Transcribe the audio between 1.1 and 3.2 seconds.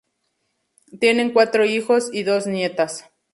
cuatro hijos y dos nietas.